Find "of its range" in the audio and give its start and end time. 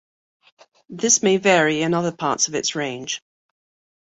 2.47-3.21